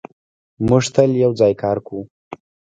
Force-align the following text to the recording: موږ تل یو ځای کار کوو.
موږ 0.67 0.83
تل 0.93 1.11
یو 1.23 1.31
ځای 1.39 1.53
کار 1.63 1.77
کوو. 1.85 2.01